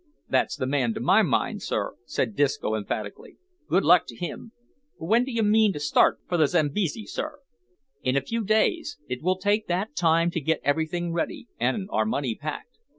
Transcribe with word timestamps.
"That's 0.27 0.55
the 0.55 0.65
man 0.65 0.95
to 0.95 0.99
my 0.99 1.21
mind," 1.21 1.61
said 2.07 2.35
Disco 2.35 2.73
emphatically; 2.73 3.37
"good 3.69 3.83
luck 3.83 4.07
to 4.07 4.15
him. 4.15 4.51
But 4.99 5.05
w'en 5.05 5.25
d'you 5.25 5.43
mean 5.43 5.73
to 5.73 5.79
start 5.79 6.17
for 6.27 6.37
the 6.37 6.47
Zambizzy, 6.47 7.05
sir?" 7.05 7.37
"In 8.01 8.15
a 8.15 8.21
few 8.21 8.43
days. 8.43 8.97
It 9.07 9.21
will 9.21 9.37
take 9.37 9.67
that 9.67 9.95
time 9.95 10.31
to 10.31 10.41
get 10.41 10.59
everything 10.63 11.13
ready, 11.13 11.49
and 11.59 11.87
our 11.91 12.05
money 12.07 12.33
packed." 12.33 12.79